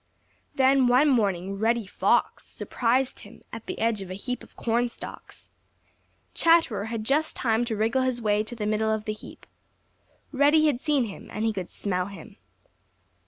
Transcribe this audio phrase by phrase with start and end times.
[0.55, 5.51] Then one morning Reddy Fox surprised him at the edge of a heap of cornstalks.
[6.33, 9.45] Chatterer had just time to wriggle his way to the middle of the heap.
[10.31, 12.37] Reddy had seen him, and he could smell him.